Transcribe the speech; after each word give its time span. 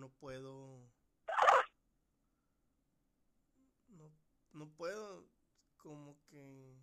no 0.00 0.08
puedo. 0.08 0.90
No, 3.88 4.10
no 4.52 4.68
puedo. 4.74 5.28
Como 5.76 6.18
que 6.24 6.76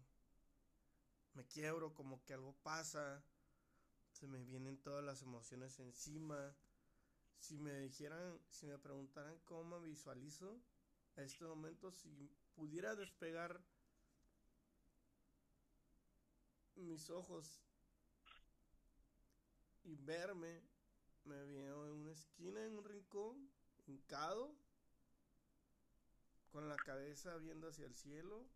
me 1.33 1.45
quiebro, 1.47 1.93
como 1.93 2.23
que 2.23 2.33
algo 2.33 2.53
pasa. 2.63 3.23
Se 4.11 4.27
me 4.27 4.43
vienen 4.43 4.81
todas 4.81 5.03
las 5.03 5.21
emociones 5.23 5.79
encima. 5.79 6.55
Si 7.39 7.57
me 7.57 7.79
dijeran, 7.79 8.39
si 8.49 8.67
me 8.67 8.77
preguntaran 8.77 9.37
cómo 9.45 9.81
visualizo 9.81 10.61
a 11.15 11.21
este 11.23 11.45
momento, 11.45 11.91
si 11.91 12.31
pudiera 12.55 12.95
despegar 12.95 13.63
mis 16.75 17.09
ojos 17.09 17.63
y 19.83 19.95
verme, 19.95 20.61
me 21.23 21.43
veo 21.45 21.87
en 21.87 21.96
una 22.07 22.13
esquina, 22.13 22.63
en 22.63 22.77
un 22.77 22.85
rincón, 22.85 23.51
hincado, 23.85 24.55
con 26.51 26.69
la 26.69 26.77
cabeza 26.77 27.35
viendo 27.35 27.67
hacia 27.67 27.85
el 27.85 27.95
cielo, 27.95 28.47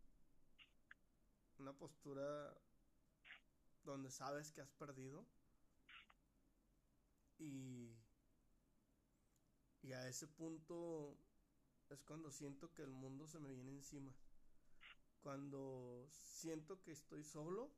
una 1.58 1.74
postura 1.74 2.56
donde 3.84 4.10
sabes 4.10 4.50
que 4.52 4.62
has 4.62 4.70
perdido. 4.70 5.26
Y, 7.38 7.94
y 9.82 9.92
a 9.92 10.08
ese 10.08 10.26
punto 10.28 11.18
es 11.90 12.02
cuando 12.04 12.30
siento 12.30 12.72
que 12.72 12.82
el 12.82 12.90
mundo 12.90 13.26
se 13.26 13.38
me 13.38 13.52
viene 13.52 13.72
encima, 13.72 14.14
cuando 15.20 16.08
siento 16.10 16.80
que 16.80 16.92
estoy 16.92 17.22
solo, 17.22 17.70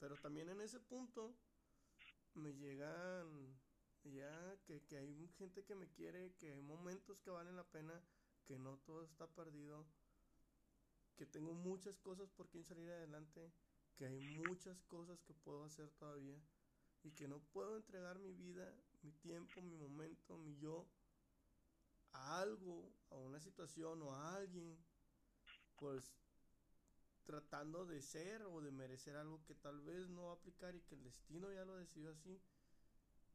pero 0.00 0.16
también 0.16 0.48
en 0.48 0.60
ese 0.60 0.80
punto 0.80 1.36
me 2.34 2.52
llegan 2.52 3.60
ya 4.04 4.58
que, 4.64 4.82
que 4.84 4.96
hay 4.98 5.28
gente 5.38 5.64
que 5.64 5.74
me 5.74 5.88
quiere, 5.88 6.34
que 6.34 6.52
hay 6.52 6.62
momentos 6.62 7.20
que 7.20 7.30
valen 7.30 7.56
la 7.56 7.64
pena, 7.64 8.02
que 8.44 8.58
no 8.58 8.78
todo 8.78 9.04
está 9.04 9.26
perdido, 9.26 9.86
que 11.16 11.26
tengo 11.26 11.52
muchas 11.52 11.98
cosas 11.98 12.30
por 12.30 12.48
quien 12.48 12.64
salir 12.64 12.90
adelante, 12.90 13.52
que 13.96 14.06
hay 14.06 14.18
muchas 14.20 14.82
cosas 14.84 15.20
que 15.22 15.34
puedo 15.34 15.64
hacer 15.64 15.90
todavía 15.90 16.40
y 17.02 17.10
que 17.12 17.28
no 17.28 17.40
puedo 17.52 17.76
entregar 17.76 18.18
mi 18.18 18.32
vida, 18.32 18.74
mi 19.02 19.12
tiempo, 19.12 19.60
mi 19.60 19.76
momento, 19.76 20.36
mi 20.38 20.56
yo 20.58 20.86
a 22.12 22.40
algo, 22.40 22.92
a 23.10 23.18
una 23.18 23.40
situación 23.40 24.02
o 24.02 24.12
a 24.12 24.34
alguien, 24.34 24.76
pues 25.76 26.12
tratando 27.24 27.84
de 27.86 28.02
ser 28.02 28.42
o 28.42 28.60
de 28.60 28.72
merecer 28.72 29.16
algo 29.16 29.44
que 29.44 29.54
tal 29.54 29.80
vez 29.82 30.08
no 30.08 30.24
va 30.24 30.30
a 30.32 30.34
aplicar 30.34 30.74
y 30.74 30.80
que 30.80 30.94
el 30.94 31.04
destino 31.04 31.52
ya 31.52 31.64
lo 31.64 31.76
decidió 31.76 32.10
así. 32.10 32.40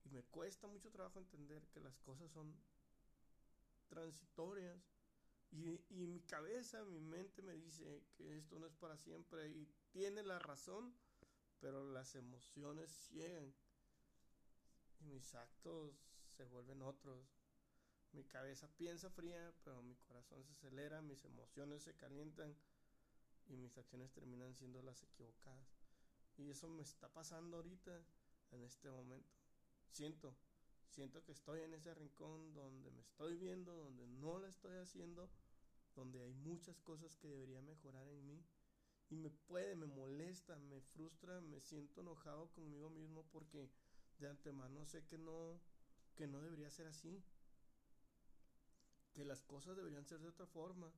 Y 0.06 0.09
me 0.09 0.23
cuesta 0.23 0.67
mucho 0.67 0.92
trabajo 0.92 1.20
entender 1.20 1.67
que 1.67 1.80
las 1.80 1.98
cosas 2.00 2.31
son 2.31 2.56
transitorias. 3.88 4.80
Y, 5.52 6.06
mi 6.08 6.22
cabeza, 6.22 6.84
mi 6.84 7.00
mente 7.00 7.42
me 7.42 7.53
dice 7.53 8.03
que 8.16 8.38
esto 8.38 8.59
no 8.59 8.67
es 8.67 8.75
para 8.75 8.97
siempre 8.97 9.47
y 9.50 9.67
tiene 9.92 10.22
la 10.22 10.38
razón, 10.38 10.94
pero 11.59 11.84
las 11.92 12.16
emociones 12.16 12.92
ciegan. 12.92 13.53
Y 15.00 15.06
mis 15.06 15.34
actos 15.34 15.95
se 16.36 16.44
vuelven 16.45 16.81
otros. 16.81 17.25
Mi 18.12 18.25
cabeza 18.25 18.67
piensa 18.75 19.09
fría, 19.09 19.53
pero 19.64 19.81
mi 19.81 19.95
corazón 19.95 20.44
se 20.44 20.52
acelera, 20.52 21.02
mis 21.02 21.23
emociones 21.25 21.84
se 21.84 21.95
calientan 21.95 22.56
y 23.47 23.58
mis 23.58 23.78
acciones 23.78 24.12
terminan 24.12 24.53
siendo 24.56 24.81
las 24.81 25.03
equivocadas. 25.03 25.67
Y 26.38 26.50
eso 26.50 26.67
me 26.67 26.84
está 26.84 27.08
pasando 27.09 27.58
ahorita, 27.58 28.03
en 28.52 28.64
este 28.64 28.90
momento. 28.90 29.44
Siento, 29.91 30.36
siento 30.89 31.23
que 31.23 31.31
estoy 31.31 31.61
en 31.61 31.73
ese 31.73 31.94
rincón 31.94 32.53
donde 32.53 32.91
me 32.91 33.02
estoy 33.02 33.38
viendo, 33.38 33.75
donde 33.75 34.08
no 34.08 34.39
la 34.39 34.50
estoy 34.50 34.78
haciendo, 34.78 35.30
donde 35.95 36.22
hay 36.22 36.33
muchas 36.33 36.80
cosas 36.81 37.16
que 37.16 37.28
debería 37.28 37.61
mejorar 37.61 38.08
en 38.08 38.25
mí. 38.25 38.45
Y 39.09 39.16
me 39.16 39.30
puede, 39.30 39.75
me 39.75 39.85
molesta, 39.85 40.57
me 40.57 40.81
frustra, 40.81 41.40
me 41.41 41.59
siento 41.62 42.01
enojado 42.01 42.51
conmigo 42.51 42.90
mismo 42.90 43.23
porque 43.31 43.69
de 44.18 44.29
antemano 44.29 44.85
sé 44.85 45.06
que 45.06 45.18
no, 45.18 45.62
que 46.16 46.28
no 46.28 46.41
debería 46.41 46.72
ser 46.72 46.88
así. 46.88 47.23
Que 49.13 49.23
las 49.23 49.44
cosas 49.44 49.75
deberían 49.78 50.06
ser 50.06 50.19
de 50.19 50.29
otra 50.29 50.47
forma 50.47 50.91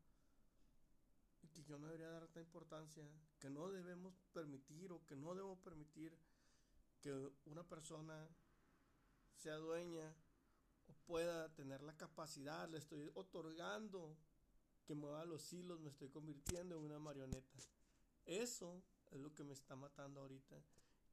y 1.43 1.47
que 1.49 1.63
yo 1.63 1.77
no 1.77 1.87
debería 1.87 2.09
dar 2.09 2.23
tanta 2.25 2.41
importancia, 2.41 3.07
que 3.39 3.49
no 3.49 3.69
debemos 3.69 4.15
permitir 4.33 4.91
o 4.91 5.05
que 5.05 5.15
no 5.15 5.35
debo 5.35 5.61
permitir 5.61 6.17
que 7.01 7.13
una 7.45 7.63
persona 7.63 8.27
sea 9.37 9.55
dueña 9.55 10.15
o 10.87 10.93
pueda 11.05 11.53
tener 11.53 11.81
la 11.81 11.95
capacidad, 11.95 12.67
le 12.69 12.77
estoy 12.77 13.09
otorgando 13.13 14.17
que 14.85 14.95
mueva 14.95 15.25
los 15.25 15.51
hilos, 15.53 15.79
me 15.79 15.89
estoy 15.89 16.09
convirtiendo 16.09 16.75
en 16.75 16.83
una 16.83 16.99
marioneta. 16.99 17.57
Eso 18.25 18.83
es 19.11 19.19
lo 19.19 19.33
que 19.33 19.43
me 19.43 19.53
está 19.53 19.75
matando 19.75 20.21
ahorita. 20.21 20.55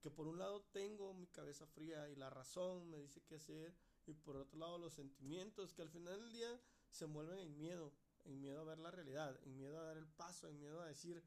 Que 0.01 0.11
por 0.11 0.27
un 0.27 0.39
lado 0.39 0.63
tengo 0.73 1.15
mi 1.15 1.27
cabeza 1.27 1.67
fría 1.67 2.09
y 2.11 2.17
la 2.17 2.31
razón 2.31 2.91
me 2.91 2.99
dice 2.99 3.23
qué 3.23 3.37
hacer 3.37 3.75
y 4.07 4.13
por 4.13 4.37
otro 4.37 4.59
lado 4.59 4.79
los 4.79 4.95
sentimientos 4.95 5.73
que 5.73 5.83
al 5.83 5.89
final 5.89 6.21
del 6.21 6.33
día 6.33 6.61
se 6.91 7.05
envuelven 7.05 7.39
en 7.39 7.57
miedo 7.57 7.93
en 8.25 8.41
miedo 8.41 8.61
a 8.61 8.65
ver 8.65 8.79
la 8.79 8.91
realidad, 8.91 9.39
en 9.45 9.57
miedo 9.57 9.79
a 9.79 9.85
dar 9.85 9.97
el 9.97 10.07
paso, 10.07 10.49
en 10.49 10.59
miedo 10.59 10.81
a 10.81 10.87
decir, 10.87 11.23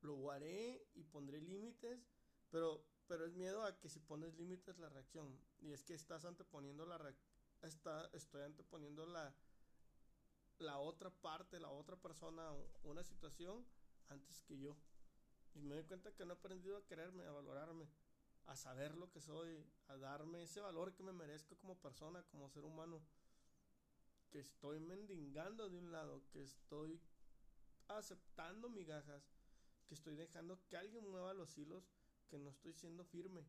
lo 0.00 0.30
haré 0.30 0.86
y 0.94 1.04
pondré 1.04 1.40
límites, 1.40 2.06
pero, 2.50 2.84
pero 3.08 3.24
es 3.24 3.34
miedo 3.34 3.64
a 3.64 3.78
que 3.80 3.88
si 3.88 3.98
pones 3.98 4.34
límites 4.36 4.78
la 4.78 4.88
reacción. 4.88 5.36
Y 5.60 5.72
es 5.72 5.82
que 5.82 5.94
estás 5.94 6.24
anteponiendo 6.24 6.86
la 6.86 6.98
está, 7.62 8.08
estoy 8.12 8.42
anteponiendo 8.42 9.06
la, 9.06 9.34
la 10.58 10.78
otra 10.78 11.10
parte, 11.10 11.58
la 11.58 11.70
otra 11.70 11.96
persona, 11.96 12.52
una 12.84 13.02
situación 13.02 13.66
antes 14.08 14.42
que 14.42 14.58
yo. 14.58 14.76
Y 15.54 15.62
me 15.62 15.74
doy 15.74 15.84
cuenta 15.84 16.12
que 16.12 16.24
no 16.24 16.34
he 16.34 16.36
aprendido 16.36 16.76
a 16.76 16.86
quererme, 16.86 17.24
a 17.24 17.32
valorarme, 17.32 17.88
a 18.46 18.54
saber 18.54 18.94
lo 18.94 19.10
que 19.10 19.20
soy, 19.20 19.66
a 19.88 19.96
darme 19.96 20.42
ese 20.42 20.60
valor 20.60 20.94
que 20.94 21.02
me 21.02 21.12
merezco 21.12 21.56
como 21.56 21.76
persona, 21.80 22.22
como 22.30 22.48
ser 22.48 22.64
humano 22.64 23.02
que 24.30 24.40
estoy 24.40 24.78
mendigando 24.78 25.68
de 25.70 25.78
un 25.78 25.90
lado, 25.90 26.22
que 26.30 26.42
estoy 26.42 27.00
aceptando 27.88 28.68
migajas, 28.68 29.22
que 29.86 29.94
estoy 29.94 30.16
dejando 30.16 30.60
que 30.68 30.76
alguien 30.76 31.08
mueva 31.08 31.32
los 31.32 31.56
hilos, 31.56 31.90
que 32.28 32.38
no 32.38 32.50
estoy 32.50 32.72
siendo 32.72 33.04
firme 33.04 33.44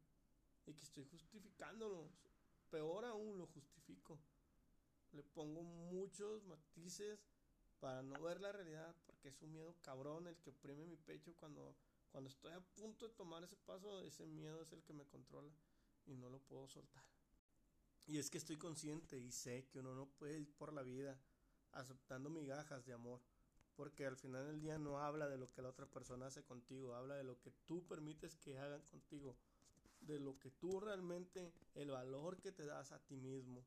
y 0.65 0.73
que 0.73 0.83
estoy 0.83 1.05
justificándolo. 1.05 2.09
Peor 2.69 3.05
aún 3.05 3.37
lo 3.37 3.47
justifico. 3.47 4.19
Le 5.11 5.23
pongo 5.23 5.63
muchos 5.63 6.43
matices 6.45 7.19
para 7.79 8.03
no 8.03 8.21
ver 8.21 8.41
la 8.41 8.51
realidad, 8.51 8.95
porque 9.05 9.29
es 9.29 9.41
un 9.41 9.51
miedo 9.51 9.75
cabrón 9.81 10.27
el 10.27 10.37
que 10.37 10.49
oprime 10.49 10.85
mi 10.85 10.97
pecho 10.97 11.33
cuando, 11.39 11.75
cuando 12.11 12.29
estoy 12.29 12.51
a 12.53 12.59
punto 12.59 13.07
de 13.07 13.13
tomar 13.15 13.43
ese 13.43 13.55
paso, 13.55 14.01
ese 14.01 14.25
miedo 14.25 14.61
es 14.61 14.71
el 14.71 14.83
que 14.83 14.93
me 14.93 15.05
controla 15.05 15.51
y 16.05 16.15
no 16.15 16.29
lo 16.29 16.39
puedo 16.39 16.67
soltar. 16.67 17.03
Y 18.05 18.17
es 18.17 18.29
que 18.29 18.37
estoy 18.37 18.57
consciente 18.57 19.17
y 19.17 19.31
sé 19.31 19.67
que 19.67 19.79
uno 19.79 19.93
no 19.93 20.07
puede 20.07 20.39
ir 20.39 20.51
por 20.55 20.73
la 20.73 20.81
vida 20.81 21.19
aceptando 21.71 22.29
migajas 22.29 22.85
de 22.85 22.93
amor. 22.93 23.21
Porque 23.79 24.05
al 24.05 24.17
final 24.17 24.45
del 24.45 24.59
día 24.59 24.77
no 24.77 24.99
habla 24.99 25.29
de 25.29 25.37
lo 25.37 25.49
que 25.53 25.61
la 25.61 25.69
otra 25.69 25.85
persona 25.85 26.25
hace 26.25 26.43
contigo, 26.43 26.95
habla 26.95 27.15
de 27.15 27.23
lo 27.23 27.39
que 27.39 27.49
tú 27.65 27.87
permites 27.87 28.35
que 28.35 28.59
hagan 28.59 28.81
contigo, 28.81 29.37
de 30.01 30.19
lo 30.19 30.37
que 30.37 30.51
tú 30.51 30.81
realmente, 30.81 31.53
el 31.75 31.89
valor 31.89 32.41
que 32.41 32.51
te 32.51 32.65
das 32.65 32.91
a 32.91 32.99
ti 32.99 33.15
mismo. 33.15 33.65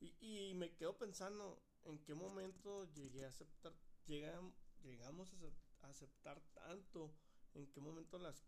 Y, 0.00 0.14
y 0.22 0.54
me 0.54 0.74
quedo 0.74 0.96
pensando 0.96 1.62
en 1.84 1.98
qué 1.98 2.14
momento 2.14 2.90
llegué 2.94 3.26
a 3.26 3.28
aceptar, 3.28 3.74
llegamos 4.06 5.34
a 5.82 5.88
aceptar 5.88 6.40
tanto, 6.54 7.12
en 7.52 7.66
qué 7.66 7.80
momento 7.82 8.18
las 8.18 8.46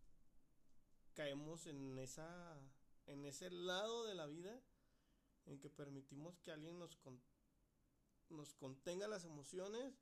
caemos 1.12 1.66
en 1.66 1.99
esa, 1.99 2.59
en 3.09 3.27
ese 3.27 3.50
lado 3.50 4.06
de 4.06 4.15
la 4.15 4.27
vida 4.27 4.59
en 5.44 5.61
que 5.61 5.69
permitimos 5.69 6.38
que 6.38 6.50
alguien 6.50 6.78
nos, 6.78 6.99
nos 8.31 8.55
contenga 8.55 9.06
las 9.06 9.26
emociones, 9.26 10.01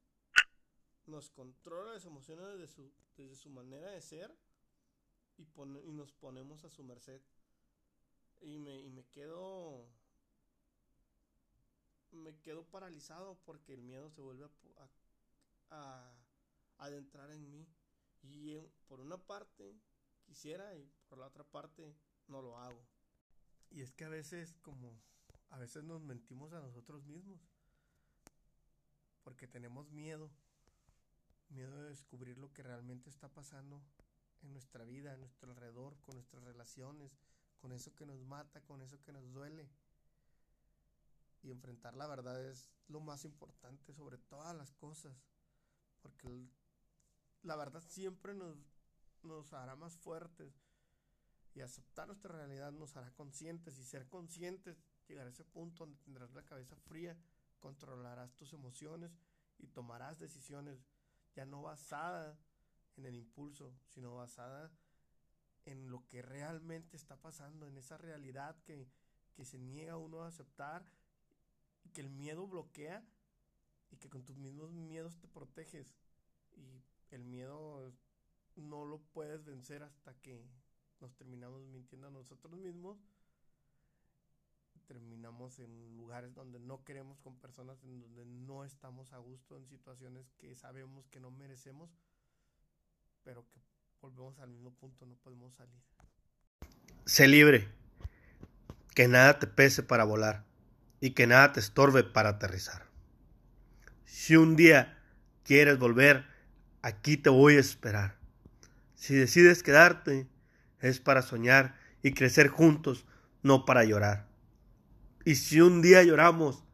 nos 1.06 1.30
controla 1.30 1.94
las 1.94 2.04
emociones 2.04 2.46
desde 2.46 2.68
su, 2.68 2.92
desde 3.16 3.36
su 3.36 3.50
manera 3.50 3.90
de 3.90 4.00
ser 4.00 4.36
y, 5.36 5.42
y 5.42 5.92
nos 5.92 6.12
ponemos 6.12 6.64
a 6.64 6.70
su 6.70 6.84
merced. 6.84 7.22
Y 8.40 8.58
me, 8.58 8.80
y 8.80 8.90
me 8.90 9.04
quedo 9.06 9.86
me 12.12 12.36
quedo 12.40 12.64
paralizado 12.64 13.38
porque 13.44 13.74
el 13.74 13.82
miedo 13.82 14.10
se 14.10 14.20
vuelve 14.20 14.48
a, 14.76 14.88
a, 15.70 16.12
adentrar 16.78 17.30
en 17.30 17.50
mí. 17.50 17.66
Y 18.22 18.58
por 18.86 19.00
una 19.00 19.18
parte 19.18 19.78
quisiera 20.24 20.76
y 20.76 20.90
por 21.08 21.18
la 21.18 21.26
otra 21.26 21.44
parte 21.44 21.94
no 22.26 22.42
lo 22.42 22.58
hago. 22.58 22.84
Y 23.70 23.82
es 23.82 23.92
que 23.92 24.04
a 24.04 24.08
veces 24.08 24.54
como 24.62 25.00
a 25.50 25.58
veces 25.58 25.82
nos 25.84 26.02
mentimos 26.02 26.52
a 26.52 26.60
nosotros 26.60 27.04
mismos. 27.04 27.40
Porque 29.22 29.46
tenemos 29.46 29.90
miedo. 29.90 30.30
Descubrir 31.90 32.38
lo 32.38 32.52
que 32.52 32.62
realmente 32.62 33.10
está 33.10 33.28
pasando 33.28 33.82
en 34.42 34.52
nuestra 34.52 34.84
vida, 34.84 35.12
en 35.12 35.18
nuestro 35.18 35.50
alrededor, 35.50 36.00
con 36.02 36.14
nuestras 36.14 36.44
relaciones, 36.44 37.18
con 37.58 37.72
eso 37.72 37.92
que 37.96 38.06
nos 38.06 38.22
mata, 38.22 38.60
con 38.60 38.80
eso 38.80 39.02
que 39.02 39.10
nos 39.10 39.32
duele. 39.32 39.68
Y 41.42 41.50
enfrentar 41.50 41.96
la 41.96 42.06
verdad 42.06 42.40
es 42.48 42.70
lo 42.86 43.00
más 43.00 43.24
importante 43.24 43.92
sobre 43.92 44.18
todas 44.18 44.56
las 44.56 44.72
cosas. 44.74 45.20
Porque 46.00 46.48
la 47.42 47.56
verdad 47.56 47.82
siempre 47.82 48.34
nos, 48.34 48.56
nos 49.24 49.52
hará 49.52 49.74
más 49.74 49.96
fuertes. 49.96 50.62
Y 51.56 51.60
aceptar 51.60 52.06
nuestra 52.06 52.32
realidad 52.32 52.70
nos 52.70 52.96
hará 52.96 53.10
conscientes. 53.14 53.80
Y 53.80 53.84
ser 53.84 54.08
conscientes, 54.08 54.80
llegar 55.08 55.26
a 55.26 55.30
ese 55.30 55.42
punto 55.42 55.86
donde 55.86 56.00
tendrás 56.04 56.32
la 56.34 56.44
cabeza 56.44 56.76
fría, 56.76 57.18
controlarás 57.58 58.36
tus 58.36 58.52
emociones 58.52 59.18
y 59.58 59.66
tomarás 59.66 60.20
decisiones 60.20 60.86
ya 61.34 61.44
no 61.46 61.62
basadas 61.62 62.38
en 62.96 63.06
el 63.06 63.16
impulso, 63.16 63.74
sino 63.86 64.14
basada 64.14 64.70
en 65.64 65.90
lo 65.90 66.06
que 66.08 66.22
realmente 66.22 66.96
está 66.96 67.16
pasando, 67.16 67.66
en 67.66 67.76
esa 67.76 67.96
realidad 67.96 68.56
que, 68.64 68.88
que 69.34 69.44
se 69.44 69.58
niega 69.58 69.96
uno 69.96 70.22
a 70.22 70.28
aceptar, 70.28 70.84
y 71.84 71.90
que 71.90 72.00
el 72.00 72.10
miedo 72.10 72.46
bloquea 72.46 73.04
y 73.90 73.96
que 73.96 74.08
con 74.08 74.24
tus 74.24 74.36
mismos 74.36 74.72
miedos 74.72 75.18
te 75.18 75.28
proteges. 75.28 75.94
Y 76.52 76.82
el 77.10 77.24
miedo 77.24 77.92
no 78.56 78.84
lo 78.84 78.98
puedes 78.98 79.44
vencer 79.44 79.82
hasta 79.82 80.14
que 80.20 80.48
nos 81.00 81.14
terminamos 81.16 81.66
mintiendo 81.66 82.08
a 82.08 82.10
nosotros 82.10 82.58
mismos. 82.58 82.98
Terminamos 85.40 85.58
en 85.60 85.96
lugares 85.96 86.34
donde 86.34 86.60
no 86.60 86.84
queremos, 86.84 87.18
con 87.20 87.34
personas 87.38 87.82
en 87.84 87.98
donde 87.98 88.26
no 88.26 88.62
estamos 88.62 89.14
a 89.14 89.18
gusto, 89.18 89.56
en 89.56 89.66
situaciones 89.66 90.30
que 90.38 90.54
sabemos 90.54 91.08
que 91.08 91.18
no 91.18 91.30
merecemos, 91.30 91.88
pero 93.24 93.46
que 93.48 93.58
volvemos 94.02 94.38
al 94.40 94.50
mismo 94.50 94.70
punto, 94.74 95.06
no 95.06 95.14
podemos 95.14 95.54
salir. 95.54 95.80
Sé 97.06 97.26
libre, 97.26 97.68
que 98.94 99.08
nada 99.08 99.38
te 99.38 99.46
pese 99.46 99.82
para 99.82 100.04
volar 100.04 100.44
y 101.00 101.12
que 101.12 101.26
nada 101.26 101.54
te 101.54 101.60
estorbe 101.60 102.04
para 102.04 102.30
aterrizar. 102.30 102.84
Si 104.04 104.36
un 104.36 104.56
día 104.56 104.98
quieres 105.42 105.78
volver, 105.78 106.26
aquí 106.82 107.16
te 107.16 107.30
voy 107.30 107.56
a 107.56 107.60
esperar. 107.60 108.18
Si 108.94 109.14
decides 109.14 109.62
quedarte, 109.62 110.28
es 110.80 111.00
para 111.00 111.22
soñar 111.22 111.78
y 112.02 112.12
crecer 112.12 112.48
juntos, 112.48 113.06
no 113.42 113.64
para 113.64 113.84
llorar. 113.84 114.29
Y 115.24 115.34
si 115.34 115.60
un 115.60 115.82
día 115.82 116.02
lloramos, 116.02 116.64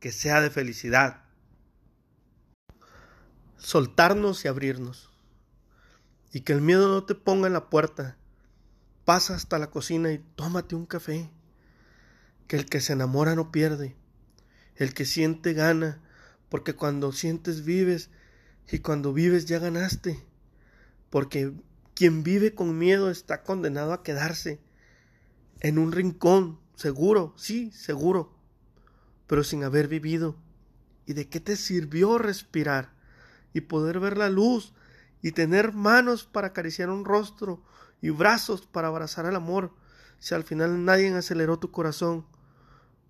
que 0.00 0.12
sea 0.12 0.40
de 0.40 0.50
felicidad. 0.50 1.24
Soltarnos 3.56 4.44
y 4.44 4.48
abrirnos. 4.48 5.10
Y 6.32 6.40
que 6.40 6.52
el 6.52 6.60
miedo 6.60 6.88
no 6.88 7.04
te 7.04 7.14
ponga 7.14 7.46
en 7.46 7.52
la 7.52 7.70
puerta. 7.70 8.16
Pasa 9.04 9.34
hasta 9.34 9.58
la 9.58 9.70
cocina 9.70 10.12
y 10.12 10.18
tómate 10.36 10.74
un 10.74 10.86
café. 10.86 11.30
Que 12.46 12.56
el 12.56 12.66
que 12.66 12.80
se 12.80 12.92
enamora 12.92 13.34
no 13.34 13.52
pierde. 13.52 13.96
El 14.76 14.94
que 14.94 15.04
siente 15.04 15.52
gana. 15.52 16.02
Porque 16.48 16.74
cuando 16.74 17.12
sientes 17.12 17.64
vives. 17.64 18.10
Y 18.70 18.80
cuando 18.80 19.12
vives 19.12 19.46
ya 19.46 19.58
ganaste. 19.58 20.22
Porque 21.10 21.52
quien 21.94 22.24
vive 22.24 22.54
con 22.54 22.76
miedo 22.76 23.10
está 23.10 23.42
condenado 23.42 23.92
a 23.92 24.02
quedarse 24.02 24.60
en 25.60 25.78
un 25.78 25.92
rincón, 25.92 26.58
seguro, 26.74 27.32
sí, 27.36 27.70
seguro, 27.72 28.32
pero 29.26 29.44
sin 29.44 29.64
haber 29.64 29.88
vivido. 29.88 30.36
¿Y 31.06 31.12
de 31.12 31.28
qué 31.28 31.40
te 31.40 31.56
sirvió 31.56 32.18
respirar 32.18 32.94
y 33.52 33.62
poder 33.62 34.00
ver 34.00 34.16
la 34.16 34.30
luz 34.30 34.72
y 35.22 35.32
tener 35.32 35.72
manos 35.72 36.24
para 36.24 36.48
acariciar 36.48 36.90
un 36.90 37.04
rostro 37.04 37.62
y 38.00 38.10
brazos 38.10 38.66
para 38.66 38.88
abrazar 38.88 39.26
el 39.26 39.36
amor 39.36 39.72
si 40.18 40.34
al 40.34 40.44
final 40.44 40.84
nadie 40.84 41.14
aceleró 41.14 41.58
tu 41.58 41.70
corazón 41.70 42.26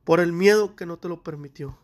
por 0.05 0.21
el 0.21 0.33
miedo 0.33 0.77
que 0.77 0.87
no 0.87 0.99
te 0.99 1.09
lo 1.09 1.23
permitió? 1.23 1.79